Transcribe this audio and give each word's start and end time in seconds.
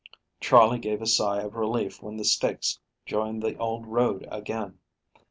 Charley 0.39 0.79
gave 0.79 0.99
a 0.99 1.05
sigh 1.05 1.41
of 1.43 1.53
relief 1.53 2.01
when 2.01 2.17
the 2.17 2.25
stakes 2.25 2.79
joined 3.05 3.43
the 3.43 3.55
old 3.59 3.85
road 3.85 4.27
again. 4.31 4.79